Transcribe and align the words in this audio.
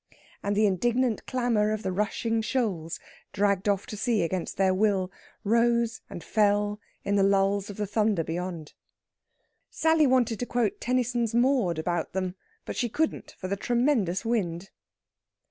And 0.41 0.55
the 0.55 0.65
indignant 0.65 1.27
clamour 1.27 1.69
of 1.69 1.83
the 1.83 1.91
rushing 1.91 2.41
shoals, 2.41 2.99
dragged 3.33 3.69
off 3.69 3.85
to 3.85 3.95
sea 3.95 4.23
against 4.23 4.57
their 4.57 4.73
will, 4.73 5.11
rose 5.43 6.01
and 6.09 6.23
fell 6.23 6.79
in 7.03 7.17
the 7.17 7.21
lulls 7.21 7.69
of 7.69 7.77
the 7.77 7.85
thunder 7.85 8.23
beyond. 8.23 8.73
Sally 9.69 10.07
wanted 10.07 10.39
to 10.39 10.47
quote 10.47 10.81
Tennyson's 10.81 11.35
"Maud" 11.35 11.77
about 11.77 12.13
them, 12.13 12.33
but 12.65 12.75
she 12.75 12.89
couldn't 12.89 13.35
for 13.37 13.47
the 13.47 13.55
tremendous 13.55 14.25
wind. 14.25 14.71